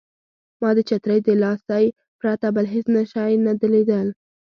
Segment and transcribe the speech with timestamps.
[0.61, 1.85] ما د چترۍ د لاسۍ
[2.19, 4.07] پرته بل هېڅ شی نه لیدل.